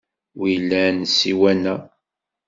[0.39, 1.75] Wilan ssiwan-a?